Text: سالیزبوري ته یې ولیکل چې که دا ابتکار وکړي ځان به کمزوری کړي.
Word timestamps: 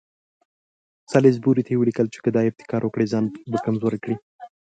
سالیزبوري 1.11 1.61
ته 1.65 1.71
یې 1.71 1.79
ولیکل 1.79 2.07
چې 2.13 2.19
که 2.23 2.29
دا 2.35 2.41
ابتکار 2.47 2.81
وکړي 2.83 3.05
ځان 3.11 3.25
به 3.51 3.57
کمزوری 3.65 3.99
کړي. 4.03 4.15